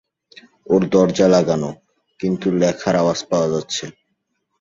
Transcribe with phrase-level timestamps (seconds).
[0.67, 1.69] ওর দরজা লাগানো,
[2.19, 3.85] কিন্তু লেখার আওয়াজ পাওয়া যাচ্ছে।